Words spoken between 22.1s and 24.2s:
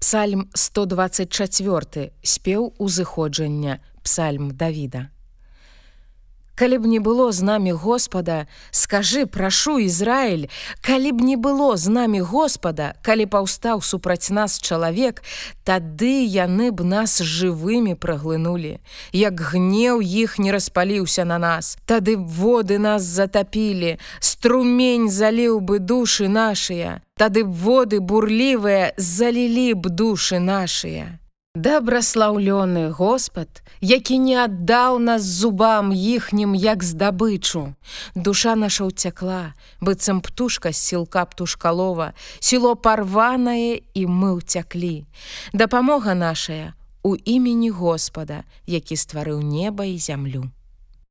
воды нас затапілі,